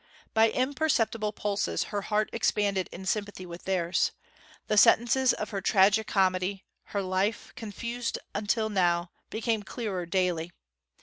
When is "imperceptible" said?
0.49-1.31